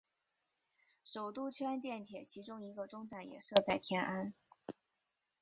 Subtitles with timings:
[1.03, 4.33] 首都圈电铁其中一个终站也设在天安。